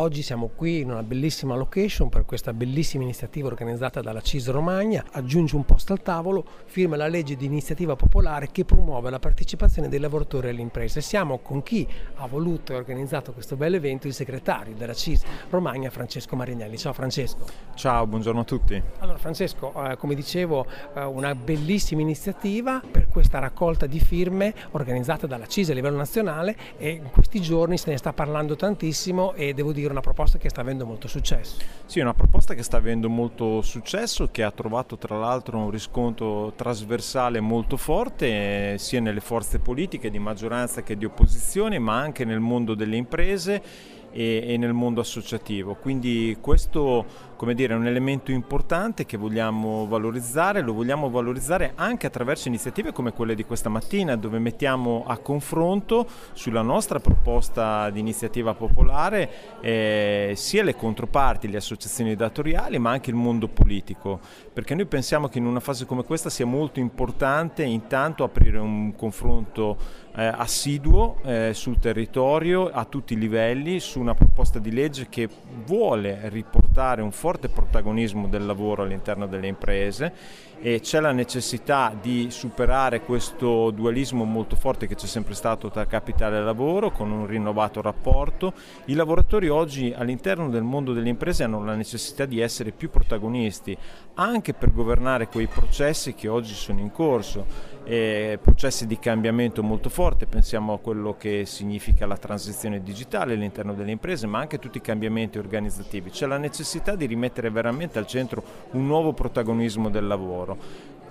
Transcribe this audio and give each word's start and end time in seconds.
Oggi 0.00 0.22
siamo 0.22 0.48
qui 0.54 0.78
in 0.78 0.92
una 0.92 1.02
bellissima 1.02 1.56
location 1.56 2.08
per 2.08 2.24
questa 2.24 2.52
bellissima 2.52 3.02
iniziativa 3.02 3.48
organizzata 3.48 4.00
dalla 4.00 4.20
CIS 4.20 4.50
Romagna. 4.50 5.04
Aggiunge 5.10 5.56
un 5.56 5.64
posto 5.64 5.92
al 5.92 6.02
tavolo, 6.02 6.44
firma 6.66 6.94
la 6.94 7.08
legge 7.08 7.34
di 7.34 7.46
iniziativa 7.46 7.96
popolare 7.96 8.48
che 8.52 8.64
promuove 8.64 9.10
la 9.10 9.18
partecipazione 9.18 9.88
dei 9.88 9.98
lavoratori 9.98 10.50
alle 10.50 10.60
imprese. 10.60 11.00
Siamo 11.00 11.38
con 11.38 11.64
chi 11.64 11.84
ha 12.14 12.28
voluto 12.28 12.72
e 12.72 12.76
organizzato 12.76 13.32
questo 13.32 13.56
bel 13.56 13.74
evento, 13.74 14.06
il 14.06 14.14
segretario 14.14 14.76
della 14.76 14.94
CIS 14.94 15.24
Romagna, 15.50 15.90
Francesco 15.90 16.36
Marinelli. 16.36 16.78
Ciao 16.78 16.92
Francesco. 16.92 17.44
Ciao, 17.74 18.06
buongiorno 18.06 18.42
a 18.42 18.44
tutti. 18.44 18.80
Allora 19.00 19.18
Francesco, 19.18 19.72
eh, 19.82 19.96
come 19.96 20.14
dicevo, 20.14 20.64
eh, 20.94 21.02
una 21.02 21.34
bellissima 21.34 22.02
iniziativa 22.02 22.80
per 22.88 23.08
questa 23.08 23.40
raccolta 23.40 23.86
di 23.86 23.98
firme 23.98 24.54
organizzata 24.70 25.26
dalla 25.26 25.46
CIS 25.46 25.70
a 25.70 25.74
livello 25.74 25.96
nazionale 25.96 26.56
e 26.76 26.90
in 26.90 27.10
questi 27.10 27.40
giorni 27.40 27.76
se 27.76 27.90
ne 27.90 27.96
sta 27.96 28.12
parlando 28.12 28.54
tantissimo 28.54 29.32
e 29.32 29.54
devo 29.54 29.72
dire 29.72 29.86
una 29.92 30.00
proposta 30.00 30.38
che 30.38 30.48
sta 30.48 30.60
avendo 30.60 30.86
molto 30.86 31.08
successo. 31.08 31.56
Sì, 31.84 32.00
una 32.00 32.14
proposta 32.14 32.54
che 32.54 32.62
sta 32.62 32.76
avendo 32.76 33.08
molto 33.08 33.62
successo, 33.62 34.28
che 34.30 34.42
ha 34.42 34.50
trovato 34.50 34.96
tra 34.96 35.16
l'altro 35.18 35.58
un 35.58 35.70
riscontro 35.70 36.52
trasversale 36.54 37.40
molto 37.40 37.76
forte 37.76 38.72
eh, 38.74 38.78
sia 38.78 39.00
nelle 39.00 39.20
forze 39.20 39.58
politiche 39.58 40.10
di 40.10 40.18
maggioranza 40.18 40.82
che 40.82 40.96
di 40.96 41.04
opposizione, 41.04 41.78
ma 41.78 41.98
anche 41.98 42.24
nel 42.24 42.40
mondo 42.40 42.74
delle 42.74 42.96
imprese 42.96 43.62
e 44.10 44.56
nel 44.58 44.72
mondo 44.72 45.00
associativo. 45.00 45.74
Quindi 45.74 46.36
questo 46.40 47.04
come 47.38 47.54
dire, 47.54 47.74
un 47.74 47.86
elemento 47.86 48.32
importante 48.32 49.06
che 49.06 49.16
vogliamo 49.16 49.86
valorizzare, 49.86 50.60
lo 50.60 50.72
vogliamo 50.72 51.08
valorizzare 51.08 51.70
anche 51.76 52.08
attraverso 52.08 52.48
iniziative 52.48 52.90
come 52.92 53.12
quelle 53.12 53.36
di 53.36 53.44
questa 53.44 53.68
mattina, 53.68 54.16
dove 54.16 54.40
mettiamo 54.40 55.04
a 55.06 55.18
confronto 55.18 56.04
sulla 56.32 56.62
nostra 56.62 56.98
proposta 56.98 57.90
di 57.90 58.00
iniziativa 58.00 58.54
popolare 58.54 59.30
eh, 59.60 60.32
sia 60.34 60.64
le 60.64 60.74
controparti, 60.74 61.48
le 61.48 61.58
associazioni 61.58 62.16
datoriali, 62.16 62.76
ma 62.80 62.90
anche 62.90 63.10
il 63.10 63.16
mondo 63.16 63.46
politico, 63.46 64.18
perché 64.52 64.74
noi 64.74 64.86
pensiamo 64.86 65.28
che 65.28 65.38
in 65.38 65.46
una 65.46 65.60
fase 65.60 65.86
come 65.86 66.02
questa 66.02 66.30
sia 66.30 66.44
molto 66.44 66.80
importante 66.80 67.62
intanto 67.62 68.24
aprire 68.24 68.58
un 68.58 68.96
confronto 68.96 69.76
eh, 70.16 70.24
assiduo 70.24 71.18
eh, 71.22 71.52
sul 71.54 71.78
territorio 71.78 72.68
a 72.68 72.84
tutti 72.84 73.12
i 73.12 73.16
livelli 73.16 73.78
su 73.78 74.00
una 74.00 74.14
proposta 74.14 74.58
di 74.58 74.72
legge 74.72 75.06
che 75.08 75.28
vuole 75.64 76.28
riportare 76.30 77.00
un 77.00 77.12
forte 77.12 77.26
protagonismo 77.36 78.28
del 78.28 78.46
lavoro 78.46 78.84
all'interno 78.84 79.26
delle 79.26 79.48
imprese 79.48 80.12
e 80.60 80.80
c'è 80.80 80.98
la 81.00 81.12
necessità 81.12 81.94
di 82.00 82.28
superare 82.30 83.02
questo 83.02 83.70
dualismo 83.70 84.24
molto 84.24 84.56
forte 84.56 84.86
che 84.86 84.94
c'è 84.94 85.06
sempre 85.06 85.34
stato 85.34 85.70
tra 85.70 85.86
capitale 85.86 86.38
e 86.38 86.40
lavoro 86.40 86.90
con 86.90 87.10
un 87.10 87.26
rinnovato 87.26 87.80
rapporto. 87.80 88.52
I 88.86 88.94
lavoratori 88.94 89.48
oggi 89.48 89.94
all'interno 89.96 90.48
del 90.48 90.62
mondo 90.62 90.92
delle 90.92 91.10
imprese 91.10 91.44
hanno 91.44 91.62
la 91.64 91.74
necessità 91.74 92.24
di 92.24 92.40
essere 92.40 92.72
più 92.72 92.90
protagonisti 92.90 93.76
anche 94.14 94.54
per 94.54 94.72
governare 94.72 95.28
quei 95.28 95.46
processi 95.46 96.14
che 96.14 96.28
oggi 96.28 96.54
sono 96.54 96.80
in 96.80 96.90
corso 96.90 97.76
eh, 97.88 98.38
processi 98.42 98.86
di 98.86 98.98
cambiamento 98.98 99.62
molto 99.62 99.88
forte, 99.88 100.26
pensiamo 100.26 100.74
a 100.74 100.78
quello 100.78 101.16
che 101.16 101.46
significa 101.46 102.04
la 102.04 102.18
transizione 102.18 102.82
digitale 102.82 103.32
all'interno 103.32 103.72
delle 103.72 103.92
imprese, 103.92 104.26
ma 104.26 104.40
anche 104.40 104.58
tutti 104.58 104.76
i 104.76 104.82
cambiamenti 104.82 105.38
organizzativi. 105.38 106.10
C'è 106.10 106.26
la 106.26 106.36
necessità 106.36 106.94
di 106.94 107.06
rimettere 107.06 107.48
veramente 107.48 107.98
al 107.98 108.06
centro 108.06 108.42
un 108.72 108.86
nuovo 108.86 109.14
protagonismo 109.14 109.88
del 109.88 110.06
lavoro. 110.06 110.56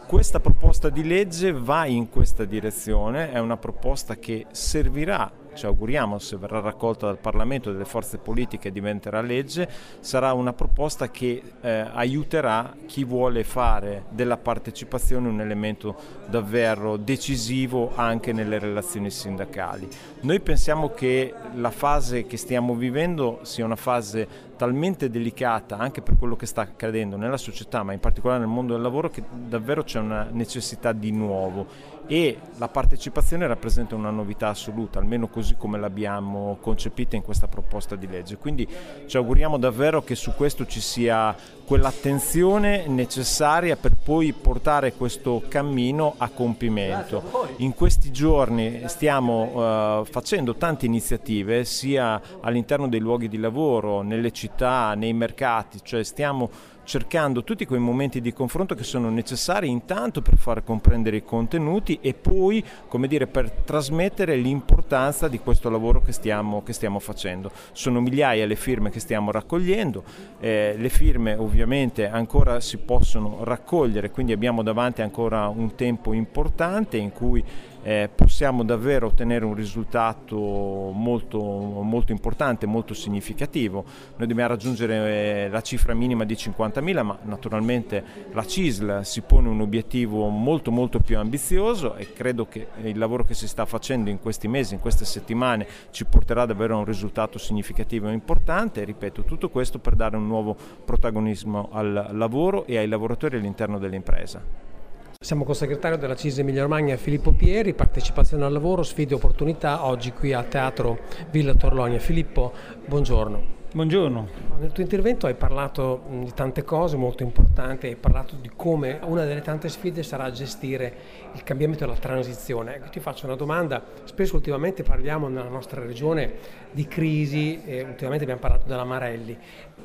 Questa 0.06 0.40
proposta 0.40 0.90
di 0.90 1.04
legge 1.04 1.52
va 1.52 1.88
in 1.88 2.10
questa 2.10 2.46
direzione, 2.46 3.32
è 3.32 3.40
una 3.40 3.58
proposta 3.58 4.16
che 4.18 4.46
servirà 4.52 5.30
ci 5.58 5.66
auguriamo 5.66 6.20
se 6.20 6.38
verrà 6.38 6.62
raccolta 6.62 7.08
dal 7.08 7.18
Parlamento 7.18 7.70
e 7.70 7.74
dalle 7.74 7.86
forze 7.86 8.20
politiche 8.20 8.70
e 8.70 8.72
diventerà 8.72 9.20
legge, 9.22 9.68
sarà 10.00 10.32
una 10.34 10.54
proposta 10.54 11.10
che 11.10 11.42
eh, 11.60 11.70
aiuterà 11.92 12.74
chi 12.86 13.04
vuole 13.04 13.44
fare 13.44 14.06
della 14.10 14.38
partecipazione 14.38 15.28
un 15.28 15.42
elemento 15.42 15.96
davvero 16.28 16.96
decisivo 16.96 17.92
anche 17.96 18.32
nelle 18.32 18.60
relazioni 18.60 19.10
sindacali. 19.10 19.90
Noi 20.22 20.40
pensiamo 20.40 20.92
che 20.92 21.34
la 21.56 21.72
fase 21.72 22.28
che 22.28 22.38
stiamo 22.38 22.76
vivendo 22.76 23.40
sia 23.42 23.66
una 23.66 23.76
fase 23.76 24.28
talmente 24.58 25.10
delicata 25.10 25.78
anche 25.78 26.02
per 26.02 26.18
quello 26.18 26.36
che 26.36 26.46
sta 26.46 26.62
accadendo 26.62 27.16
nella 27.16 27.38
società, 27.38 27.84
ma 27.84 27.94
in 27.94 28.00
particolare 28.00 28.40
nel 28.40 28.50
mondo 28.50 28.74
del 28.74 28.82
lavoro, 28.82 29.10
che 29.10 29.24
davvero 29.32 29.84
c'è 29.84 30.00
una 30.00 30.28
necessità 30.32 30.92
di 30.92 31.12
nuovo 31.12 31.96
e 32.08 32.40
la 32.58 32.68
partecipazione 32.68 33.48
rappresenta 33.48 33.96
una 33.96 34.10
novità 34.10 34.50
assoluta, 34.50 35.00
almeno 35.00 35.28
così 35.28 35.56
come 35.56 35.78
l'abbiamo 35.78 36.58
concepita 36.60 37.16
in 37.16 37.22
questa 37.22 37.48
proposta 37.48 37.96
di 37.96 38.08
legge. 38.08 38.38
Quindi 38.38 38.68
ci 39.06 39.18
auguriamo 39.18 39.58
davvero 39.58 40.02
che 40.02 40.16
su 40.16 40.34
questo 40.34 40.66
ci 40.66 40.82
sia 40.82 41.36
quell'attenzione 41.68 42.88
necessaria 42.88 43.76
per 43.76 43.92
poi 44.02 44.32
portare 44.32 44.94
questo 44.94 45.44
cammino 45.50 46.14
a 46.18 46.30
compimento. 46.30 47.50
In 47.58 47.74
questi 47.74 48.10
giorni 48.10 48.84
stiamo 48.86 50.00
uh, 50.00 50.06
facendo 50.06 50.56
tante 50.56 50.86
iniziative 50.86 51.66
sia 51.66 52.22
all'interno 52.40 52.88
dei 52.88 53.02
luoghi 53.02 53.28
di 53.28 53.38
lavoro, 53.38 54.02
nelle 54.02 54.32
città, 54.32 54.94
nei 54.94 55.12
mercati, 55.12 55.80
cioè 55.84 56.06
stiamo 56.06 56.50
cercando 56.88 57.44
tutti 57.44 57.66
quei 57.66 57.82
momenti 57.82 58.22
di 58.22 58.32
confronto 58.32 58.74
che 58.74 58.86
sono 58.86 59.10
necessari 59.10 59.68
intanto 59.68 60.22
per 60.22 60.38
far 60.38 60.64
comprendere 60.64 61.18
i 61.18 61.24
contenuti 61.24 62.00
e 62.02 62.14
poi 62.14 62.64
come 62.88 63.08
dire, 63.08 63.28
per 63.28 63.52
trasmettere 63.52 64.38
l'importanza 64.38 65.28
di 65.28 65.38
questo 65.38 65.70
lavoro 65.70 66.00
che 66.00 66.14
stiamo, 66.14 66.64
che 66.64 66.72
stiamo 66.72 67.00
facendo. 67.00 67.52
Sono 67.74 68.00
migliaia 68.00 68.46
le 68.46 68.56
firme 68.56 68.90
che 68.90 69.02
stiamo 69.02 69.32
raccogliendo, 69.32 70.02
eh, 70.40 70.76
le 70.78 70.90
firme 70.90 71.36
ovviamente 71.36 72.08
ancora 72.08 72.62
si 72.62 72.78
possono 72.78 73.44
raccogliere, 73.44 74.10
quindi 74.10 74.32
abbiamo 74.32 74.64
davanti 74.64 75.02
ancora 75.02 75.50
un 75.50 75.76
tempo 75.76 76.14
importante 76.14 76.96
in 76.96 77.12
cui 77.12 77.44
eh, 77.88 78.10
possiamo 78.14 78.66
davvero 78.66 79.08
ottenere 79.08 79.46
un 79.46 79.54
risultato 79.54 80.36
molto, 80.36 81.40
molto, 81.40 82.12
importante, 82.12 82.66
molto 82.66 82.94
significativo. 82.94 83.86
Noi 84.18 84.28
dobbiamo 84.28 84.50
raggiungere 84.50 85.46
eh, 85.46 85.50
la 85.50 85.62
cifra 85.62 85.94
minima 85.94 86.26
di 86.26 86.34
50.000, 86.34 87.02
ma 87.02 87.18
naturalmente 87.22 88.04
la 88.34 88.46
CISL 88.46 89.06
si 89.06 89.22
pone 89.22 89.48
un 89.48 89.62
obiettivo 89.62 90.28
molto 90.28 90.70
molto 90.70 91.00
più 91.00 91.18
ambizioso 91.18 91.96
e 91.96 92.12
credo 92.12 92.46
che 92.50 92.68
il 92.82 92.98
lavoro 92.98 93.24
che 93.24 93.34
si 93.34 93.48
sta 93.48 93.66
facendo 93.66 94.10
in 94.10 94.20
questi 94.20 94.50
mesi, 94.50 94.74
in 94.74 94.82
queste 94.82 95.06
settimane, 95.06 95.66
ci 95.92 96.04
porterà 96.04 96.46
davvero 96.46 96.76
a 96.76 96.80
un 96.80 96.86
risultato 96.86 97.38
significativo 97.38 98.10
e 98.10 98.12
importante. 98.12 98.84
Ripeto, 98.84 99.24
tutto 99.24 99.48
questo 99.48 99.80
per 99.80 99.96
dare 99.96 100.18
un 100.18 100.28
nuovo 100.28 100.58
protagonismo 100.84 101.70
al 101.72 102.10
lavoro 102.12 102.66
e 102.66 102.78
ai 102.78 102.88
lavoratori 102.90 103.38
all'interno 103.38 103.80
dell'impresa. 103.80 104.76
Siamo 105.20 105.44
con 105.44 105.54
il 105.54 105.58
segretario 105.58 105.98
della 105.98 106.16
CISE 106.16 106.42
Emilia 106.42 106.62
Romagna 106.62 106.96
Filippo 106.96 107.32
Pieri, 107.32 107.74
partecipazione 107.74 108.46
al 108.46 108.54
lavoro, 108.54 108.84
sfide 108.84 109.14
e 109.14 109.16
opportunità, 109.16 109.84
oggi 109.84 110.12
qui 110.12 110.32
al 110.32 110.48
Teatro 110.48 111.00
Villa 111.32 111.56
Torlonia. 111.56 111.98
Filippo, 111.98 112.54
buongiorno. 112.86 113.56
Buongiorno. 113.74 114.28
Nel 114.60 114.72
tuo 114.72 114.84
intervento 114.84 115.28
hai 115.28 115.34
parlato 115.34 116.04
di 116.22 116.32
tante 116.34 116.64
cose 116.64 116.96
molto 116.96 117.24
importanti, 117.24 117.88
hai 117.88 117.96
parlato 117.96 118.36
di 118.36 118.50
come 118.56 119.00
una 119.04 119.26
delle 119.26 119.42
tante 119.42 119.68
sfide 119.70 120.04
sarà 120.04 120.32
gestire 120.32 120.96
il 121.34 121.44
cambiamento 121.44 121.84
e 121.84 121.88
la 121.88 121.96
transizione. 121.96 122.76
Ecco, 122.76 122.90
ti 122.90 123.00
faccio 123.00 123.26
una 123.26 123.36
domanda, 123.36 123.84
spesso 124.06 124.36
ultimamente 124.36 124.84
parliamo 124.84 125.28
nella 125.28 125.50
nostra 125.50 125.84
regione 125.84 126.36
di 126.72 126.88
crisi, 126.88 127.60
ultimamente 127.86 128.24
abbiamo 128.24 128.40
parlato 128.40 128.68
della 128.68 128.86
Marelli. 128.86 129.38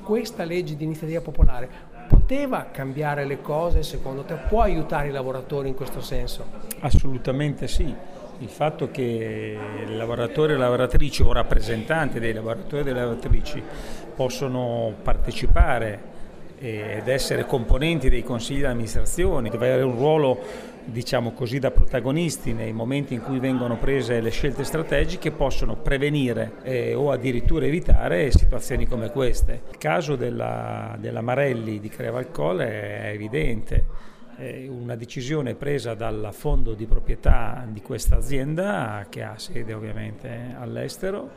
Questa 0.02 0.44
legge 0.44 0.76
di 0.76 0.84
iniziativa 0.84 1.20
popolare 1.20 1.90
poteva 2.06 2.68
cambiare 2.70 3.24
le 3.24 3.40
cose 3.40 3.82
secondo 3.82 4.22
te? 4.22 4.34
Può 4.48 4.62
aiutare 4.62 5.08
i 5.08 5.10
lavoratori 5.10 5.68
in 5.68 5.74
questo 5.74 6.00
senso? 6.00 6.44
Assolutamente 6.80 7.68
sì. 7.68 7.94
Il 8.38 8.48
fatto 8.48 8.90
che 8.90 9.56
i 9.86 9.96
lavoratori 9.96 10.52
e 10.52 10.56
le 10.56 10.62
lavoratrici 10.62 11.22
o 11.22 11.32
rappresentanti 11.32 12.18
dei 12.18 12.32
lavoratori 12.32 12.80
e 12.80 12.84
delle 12.84 13.00
lavoratrici 13.00 13.62
possono 14.16 14.94
partecipare 15.02 16.10
ed 16.58 17.08
essere 17.08 17.44
componenti 17.44 18.08
dei 18.08 18.22
consigli 18.22 18.58
di 18.58 18.64
amministrazione, 18.66 19.50
deve 19.50 19.66
avere 19.66 19.82
un 19.82 19.96
ruolo 19.96 20.38
diciamo 20.84 21.32
così, 21.32 21.58
da 21.58 21.70
protagonisti 21.70 22.52
nei 22.52 22.72
momenti 22.72 23.14
in 23.14 23.22
cui 23.22 23.38
vengono 23.38 23.78
prese 23.78 24.20
le 24.20 24.30
scelte 24.30 24.64
strategiche 24.64 25.30
possono 25.30 25.76
prevenire 25.76 26.52
eh, 26.62 26.94
o 26.94 27.10
addirittura 27.10 27.66
evitare 27.66 28.30
situazioni 28.30 28.86
come 28.86 29.10
queste. 29.10 29.62
Il 29.70 29.78
caso 29.78 30.16
della, 30.16 30.96
della 30.98 31.20
Marelli 31.20 31.80
di 31.80 31.88
Crevalcol 31.88 32.58
è 32.58 33.10
evidente. 33.12 34.10
È 34.36 34.66
una 34.66 34.96
decisione 34.96 35.54
presa 35.54 35.94
dal 35.94 36.30
fondo 36.32 36.74
di 36.74 36.86
proprietà 36.86 37.66
di 37.68 37.82
questa 37.82 38.16
azienda 38.16 39.06
che 39.08 39.22
ha 39.22 39.38
sede 39.38 39.72
ovviamente 39.72 40.54
all'estero 40.58 41.30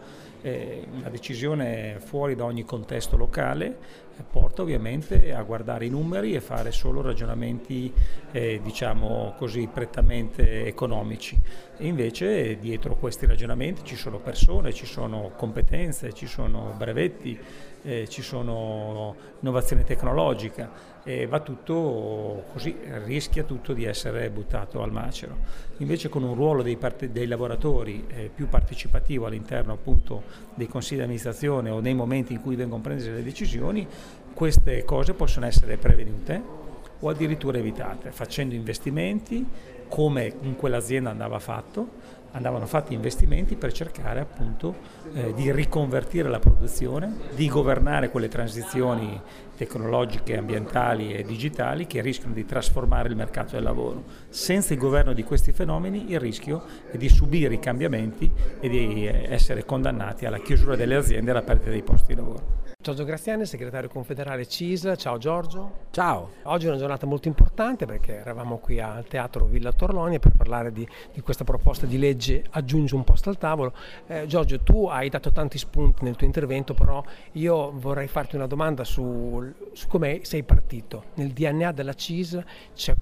eh, 0.46 0.86
la 1.02 1.10
decisione 1.10 1.98
fuori 2.00 2.36
da 2.36 2.44
ogni 2.44 2.64
contesto 2.64 3.18
locale 3.18 3.78
eh, 4.16 4.24
porta 4.30 4.62
ovviamente 4.62 5.34
a 5.34 5.42
guardare 5.42 5.88
i 5.88 5.90
numeri 5.90 6.36
e 6.36 6.40
fare 6.40 6.72
solo 6.72 7.02
ragionamenti 7.02 7.92
eh, 8.32 8.60
diciamo 8.62 9.34
così 9.40 9.68
prettamente 9.72 10.68
economici 10.68 11.42
e 11.78 11.88
invece 11.88 12.60
dietro 12.60 12.96
questi 12.96 13.26
ragionamenti 13.26 13.84
ci 13.84 13.96
sono 13.96 14.20
persone, 14.20 14.72
ci 14.72 14.86
sono 14.86 15.32
competenze, 15.36 16.14
ci 16.14 16.28
sono 16.28 16.74
brevetti, 16.78 17.38
eh, 17.82 18.08
ci 18.08 18.22
sono 18.22 19.16
innovazione 19.40 19.84
tecnologica 19.84 20.94
e 21.04 21.28
va 21.28 21.40
tutto 21.40 22.46
così, 22.52 22.76
rischia 23.04 23.44
tutto 23.44 23.74
di 23.74 23.84
essere 23.84 24.30
buttato 24.30 24.82
al 24.82 24.92
macero. 24.92 25.38
Invece 25.78 26.10
con 26.10 26.24
un 26.24 26.34
ruolo 26.34 26.64
dei, 26.64 26.78
part- 26.78 27.06
dei 27.06 27.28
lavoratori 27.28 28.06
eh, 28.08 28.32
più 28.34 28.48
partecipativo 28.48 29.26
all'interno 29.26 29.74
appunto 29.74 30.24
dei 30.54 30.68
consigli 30.68 30.98
di 30.98 31.04
amministrazione 31.04 31.70
o 31.70 31.80
nei 31.80 31.94
momenti 31.94 32.34
in 32.34 32.42
cui 32.42 32.56
vengono 32.56 32.82
prese 32.82 33.12
le 33.12 33.24
decisioni, 33.24 33.88
queste 34.34 34.84
cose 34.84 35.14
possono 35.14 35.46
essere 35.46 35.78
prevenute 35.78 36.42
o 37.00 37.10
addirittura 37.10 37.58
evitate, 37.58 38.12
facendo 38.12 38.56
investimenti 38.56 39.46
come 39.88 40.34
in 40.42 40.56
quell'azienda 40.56 41.10
andava 41.10 41.40
fatto, 41.40 41.88
andavano 42.36 42.66
fatti 42.66 42.94
investimenti 42.94 43.56
per 43.56 43.72
cercare 43.72 44.20
appunto 44.20 44.76
eh, 45.14 45.34
di 45.34 45.52
riconvertire 45.52 46.30
la 46.30 46.40
produzione, 46.40 47.14
di 47.34 47.48
governare 47.48 48.10
quelle 48.10 48.28
transizioni 48.28 49.20
tecnologiche, 49.56 50.38
ambientali 50.38 51.14
e 51.14 51.24
digitali 51.24 51.88
che 51.88 52.02
rischiano 52.02 52.34
di 52.34 52.46
trasformare 52.46 53.08
il 53.08 53.16
mercato 53.16 53.56
del 53.56 53.64
lavoro. 53.64 54.04
Senza 54.28 54.74
il 54.74 54.80
governo 54.80 55.14
di 55.14 55.24
questi 55.24 55.54
fenomeni 55.54 56.12
il 56.12 56.20
rischio 56.20 56.64
è 56.92 56.98
di 56.98 57.08
subire 57.08 57.54
i 57.54 57.60
cambiamenti 57.60 58.30
e 58.60 58.68
di 58.68 59.08
eh, 59.08 59.28
essere 59.30 59.64
condannati 59.64 60.26
alla 60.26 60.40
chiusura 60.40 60.76
delle 60.76 60.96
aziende 60.96 61.30
e 61.30 61.32
alla 61.32 61.44
perdita 61.44 61.70
dei 61.70 61.84
posti 61.84 62.14
di 62.14 62.20
lavoro. 62.20 62.65
Giorgio 62.86 63.04
Graziani, 63.04 63.48
segretario 63.48 63.90
confederale 63.90 64.48
CIS. 64.48 64.94
Ciao 64.98 65.18
Giorgio. 65.18 65.88
Ciao. 65.90 66.34
Oggi 66.44 66.68
è 66.68 66.70
una 66.70 66.78
giornata 66.78 67.08
molto 67.08 67.28
importante 67.28 67.88
perché 67.88 68.18
eravamo 68.18 68.60
qui 68.60 68.80
al 68.80 69.08
Teatro 69.08 69.46
Villa 69.46 69.74
Torlonia 69.74 70.20
per 70.20 70.34
parlare 70.34 70.72
di, 70.72 70.88
di 71.12 71.20
questa 71.22 71.44
proposta 71.44 71.88
di 71.88 71.98
legge 71.98 72.46
Aggiunge 72.52 72.94
un 72.94 73.04
posto 73.04 73.30
al 73.30 73.40
tavolo. 73.40 73.74
Eh, 74.06 74.28
Giorgio, 74.28 74.60
tu 74.60 74.86
hai 74.86 75.10
dato 75.10 75.32
tanti 75.32 75.58
spunti 75.58 76.04
nel 76.04 76.16
tuo 76.16 76.28
intervento, 76.28 76.76
però 76.76 77.04
io 77.32 77.72
vorrei 77.72 78.08
farti 78.08 78.36
una 78.36 78.46
domanda 78.46 78.84
su, 78.84 79.52
su 79.74 79.88
come 79.88 80.20
sei 80.22 80.44
partito. 80.44 81.06
Nel 81.16 81.32
DNA 81.32 81.72
della 81.72 81.96
CIS 81.96 82.40
c'è 82.76 82.96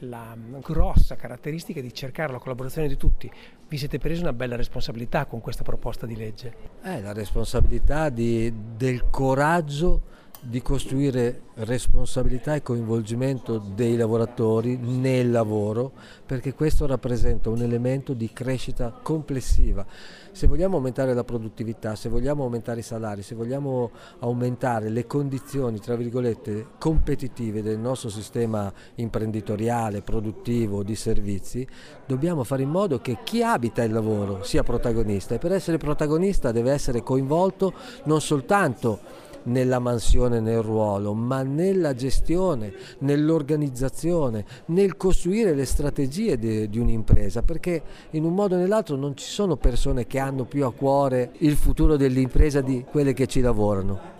la 0.00 0.36
grossa 0.60 1.16
caratteristica 1.16 1.80
di 1.80 1.92
cercare 1.94 2.32
la 2.32 2.38
collaborazione 2.38 2.88
di 2.88 2.96
tutti. 2.96 3.30
Vi 3.68 3.76
siete 3.76 3.98
presi 3.98 4.22
una 4.22 4.32
bella 4.32 4.56
responsabilità 4.56 5.26
con 5.26 5.42
questa 5.42 5.62
proposta 5.62 6.06
di 6.06 6.16
legge. 6.16 6.54
Eh, 6.82 7.02
la 7.02 7.12
responsabilità 7.12 8.08
di, 8.08 8.50
del 8.74 9.10
coraggio 9.10 10.00
di 10.40 10.62
costruire 10.62 11.42
responsabilità 11.54 12.54
e 12.54 12.62
coinvolgimento 12.62 13.58
dei 13.58 13.96
lavoratori 13.96 14.76
nel 14.76 15.30
lavoro 15.30 15.92
perché 16.24 16.54
questo 16.54 16.86
rappresenta 16.86 17.50
un 17.50 17.62
elemento 17.62 18.12
di 18.12 18.30
crescita 18.32 18.96
complessiva. 19.02 19.84
Se 20.30 20.46
vogliamo 20.46 20.76
aumentare 20.76 21.14
la 21.14 21.24
produttività, 21.24 21.96
se 21.96 22.08
vogliamo 22.08 22.44
aumentare 22.44 22.80
i 22.80 22.84
salari, 22.84 23.22
se 23.22 23.34
vogliamo 23.34 23.90
aumentare 24.20 24.88
le 24.88 25.06
condizioni 25.06 25.80
tra 25.80 25.96
virgolette 25.96 26.68
competitive 26.78 27.60
del 27.60 27.78
nostro 27.78 28.08
sistema 28.08 28.72
imprenditoriale, 28.96 30.02
produttivo, 30.02 30.84
di 30.84 30.94
servizi, 30.94 31.66
dobbiamo 32.06 32.44
fare 32.44 32.62
in 32.62 32.70
modo 32.70 33.00
che 33.00 33.18
chi 33.24 33.42
abita 33.42 33.82
il 33.82 33.92
lavoro 33.92 34.44
sia 34.44 34.62
protagonista 34.62 35.34
e 35.34 35.38
per 35.38 35.52
essere 35.52 35.78
protagonista 35.78 36.52
deve 36.52 36.70
essere 36.70 37.02
coinvolto 37.02 37.72
non 38.04 38.20
soltanto 38.20 39.26
nella 39.44 39.78
mansione, 39.78 40.40
nel 40.40 40.62
ruolo, 40.62 41.14
ma 41.14 41.42
nella 41.42 41.94
gestione, 41.94 42.72
nell'organizzazione, 43.00 44.44
nel 44.66 44.96
costruire 44.96 45.54
le 45.54 45.64
strategie 45.64 46.38
di, 46.38 46.68
di 46.68 46.78
un'impresa, 46.78 47.42
perché 47.42 47.82
in 48.10 48.24
un 48.24 48.34
modo 48.34 48.54
o 48.54 48.58
nell'altro 48.58 48.96
non 48.96 49.16
ci 49.16 49.26
sono 49.26 49.56
persone 49.56 50.06
che 50.06 50.18
hanno 50.18 50.44
più 50.44 50.64
a 50.64 50.72
cuore 50.72 51.32
il 51.38 51.56
futuro 51.56 51.96
dell'impresa 51.96 52.60
di 52.60 52.84
quelle 52.88 53.12
che 53.12 53.26
ci 53.26 53.40
lavorano 53.40 54.17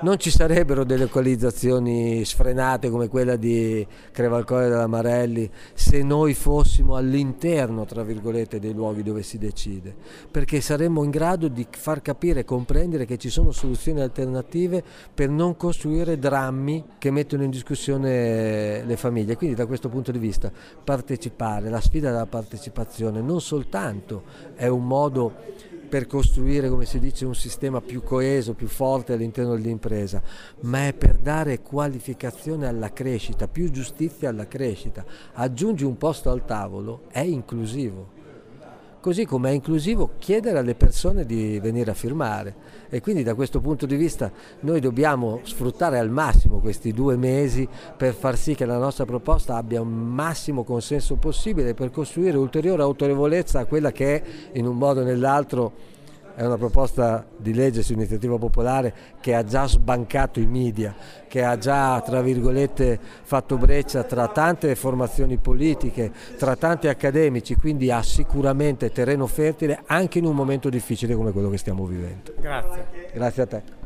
non 0.00 0.16
ci 0.16 0.30
sarebbero 0.30 0.84
delle 0.84 1.02
localizzazioni 1.04 2.24
sfrenate 2.24 2.88
come 2.88 3.08
quella 3.08 3.34
di 3.34 3.84
Crevalcore 4.12 4.68
della 4.68 4.86
Marelli 4.86 5.50
se 5.74 6.02
noi 6.02 6.34
fossimo 6.34 6.94
all'interno, 6.94 7.84
tra 7.84 8.04
virgolette, 8.04 8.60
dei 8.60 8.74
luoghi 8.74 9.02
dove 9.02 9.22
si 9.22 9.38
decide, 9.38 9.94
perché 10.30 10.60
saremmo 10.60 11.02
in 11.02 11.10
grado 11.10 11.48
di 11.48 11.66
far 11.68 12.00
capire 12.00 12.40
e 12.40 12.44
comprendere 12.44 13.06
che 13.06 13.18
ci 13.18 13.28
sono 13.28 13.50
soluzioni 13.50 14.00
alternative 14.00 14.84
per 15.12 15.30
non 15.30 15.56
costruire 15.56 16.18
drammi 16.18 16.84
che 16.98 17.10
mettono 17.10 17.42
in 17.42 17.50
discussione 17.50 18.84
le 18.84 18.96
famiglie. 18.96 19.36
Quindi 19.36 19.56
da 19.56 19.66
questo 19.66 19.88
punto 19.88 20.12
di 20.12 20.18
vista 20.18 20.50
partecipare, 20.84 21.70
la 21.70 21.80
sfida 21.80 22.10
della 22.10 22.26
partecipazione 22.26 23.20
non 23.20 23.40
soltanto 23.40 24.22
è 24.54 24.68
un 24.68 24.86
modo 24.86 25.66
per 25.88 26.06
costruire, 26.06 26.68
come 26.68 26.84
si 26.84 26.98
dice, 26.98 27.24
un 27.24 27.34
sistema 27.34 27.80
più 27.80 28.02
coeso, 28.02 28.54
più 28.54 28.68
forte 28.68 29.14
all'interno 29.14 29.54
dell'impresa, 29.54 30.22
ma 30.60 30.86
è 30.86 30.92
per 30.92 31.16
dare 31.16 31.60
qualificazione 31.62 32.66
alla 32.66 32.92
crescita, 32.92 33.48
più 33.48 33.70
giustizia 33.70 34.28
alla 34.28 34.46
crescita. 34.46 35.04
Aggiungi 35.32 35.84
un 35.84 35.96
posto 35.96 36.30
al 36.30 36.44
tavolo, 36.44 37.02
è 37.08 37.20
inclusivo. 37.20 38.17
Così 39.00 39.24
come 39.26 39.50
è 39.50 39.52
inclusivo 39.52 40.10
chiedere 40.18 40.58
alle 40.58 40.74
persone 40.74 41.24
di 41.24 41.60
venire 41.60 41.92
a 41.92 41.94
firmare. 41.94 42.54
E 42.88 43.00
quindi 43.00 43.22
da 43.22 43.34
questo 43.34 43.60
punto 43.60 43.86
di 43.86 43.94
vista 43.94 44.30
noi 44.60 44.80
dobbiamo 44.80 45.40
sfruttare 45.44 45.98
al 45.98 46.10
massimo 46.10 46.58
questi 46.58 46.92
due 46.92 47.16
mesi 47.16 47.68
per 47.96 48.12
far 48.12 48.36
sì 48.36 48.56
che 48.56 48.64
la 48.64 48.78
nostra 48.78 49.04
proposta 49.04 49.56
abbia 49.56 49.80
un 49.80 49.92
massimo 49.92 50.64
consenso 50.64 51.14
possibile 51.14 51.74
per 51.74 51.90
costruire 51.92 52.36
ulteriore 52.36 52.82
autorevolezza 52.82 53.60
a 53.60 53.66
quella 53.66 53.92
che 53.92 54.16
è 54.16 54.22
in 54.54 54.66
un 54.66 54.76
modo 54.76 55.00
o 55.00 55.04
nell'altro 55.04 55.96
è 56.38 56.46
una 56.46 56.56
proposta 56.56 57.26
di 57.36 57.52
legge 57.52 57.82
su 57.82 57.94
iniziativa 57.94 58.38
popolare 58.38 58.94
che 59.20 59.34
ha 59.34 59.42
già 59.42 59.66
sbancato 59.66 60.38
i 60.38 60.46
media, 60.46 60.94
che 61.26 61.42
ha 61.42 61.58
già, 61.58 62.00
tra 62.00 62.22
virgolette, 62.22 62.96
fatto 63.22 63.58
breccia 63.58 64.04
tra 64.04 64.28
tante 64.28 64.76
formazioni 64.76 65.38
politiche, 65.38 66.12
tra 66.36 66.54
tanti 66.54 66.86
accademici, 66.86 67.56
quindi 67.56 67.90
ha 67.90 68.04
sicuramente 68.04 68.92
terreno 68.92 69.26
fertile 69.26 69.82
anche 69.86 70.18
in 70.18 70.26
un 70.26 70.36
momento 70.36 70.68
difficile 70.68 71.16
come 71.16 71.32
quello 71.32 71.50
che 71.50 71.58
stiamo 71.58 71.84
vivendo. 71.86 72.32
Grazie. 72.38 72.86
Grazie 73.12 73.42
a 73.42 73.46
te. 73.46 73.77